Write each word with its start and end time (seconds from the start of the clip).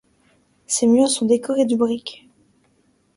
Ses 0.65 0.87
murs 0.87 1.11
sont 1.11 1.27
décorés 1.27 1.67
de 1.67 1.75
briques. 1.75 2.27